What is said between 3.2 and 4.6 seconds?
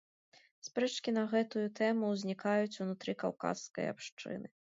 каўказскай абшчыны.